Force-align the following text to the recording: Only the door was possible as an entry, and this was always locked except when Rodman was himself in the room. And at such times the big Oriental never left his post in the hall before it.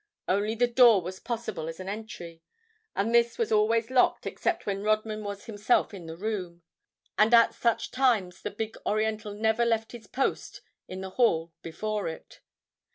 Only 0.27 0.55
the 0.55 0.65
door 0.65 0.99
was 1.03 1.19
possible 1.19 1.67
as 1.67 1.79
an 1.79 1.87
entry, 1.87 2.41
and 2.95 3.13
this 3.13 3.37
was 3.37 3.51
always 3.51 3.91
locked 3.91 4.25
except 4.25 4.65
when 4.65 4.81
Rodman 4.81 5.23
was 5.23 5.45
himself 5.45 5.93
in 5.93 6.07
the 6.07 6.17
room. 6.17 6.63
And 7.19 7.31
at 7.35 7.53
such 7.53 7.91
times 7.91 8.41
the 8.41 8.49
big 8.49 8.75
Oriental 8.83 9.35
never 9.35 9.63
left 9.63 9.91
his 9.91 10.07
post 10.07 10.61
in 10.87 11.01
the 11.01 11.11
hall 11.21 11.53
before 11.61 12.07
it. 12.07 12.39